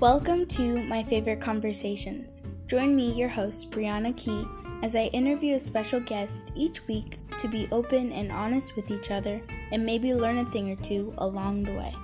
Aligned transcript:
Welcome 0.00 0.44
to 0.48 0.82
My 0.82 1.02
Favorite 1.02 1.40
Conversations. 1.40 2.42
Join 2.66 2.94
me, 2.94 3.12
your 3.12 3.30
host, 3.30 3.70
Brianna 3.70 4.14
Key, 4.14 4.46
as 4.82 4.94
I 4.94 5.04
interview 5.04 5.54
a 5.54 5.60
special 5.60 6.00
guest 6.00 6.52
each 6.54 6.86
week 6.86 7.18
to 7.38 7.48
be 7.48 7.66
open 7.72 8.12
and 8.12 8.30
honest 8.30 8.76
with 8.76 8.90
each 8.90 9.10
other 9.10 9.40
and 9.72 9.86
maybe 9.86 10.12
learn 10.12 10.36
a 10.36 10.44
thing 10.44 10.70
or 10.70 10.76
two 10.76 11.14
along 11.16 11.62
the 11.62 11.72
way. 11.72 11.94